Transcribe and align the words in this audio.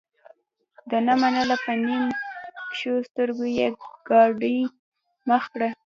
ده 0.89 0.97
نه 1.07 1.13
منله 1.21 1.55
په 1.63 1.71
نیم 1.83 2.03
کښو 2.69 2.93
سترګو 3.07 3.45
یې 3.57 3.67
ګاډۍ 4.07 4.57
مخ 5.29 5.43
کړه. 5.53 5.69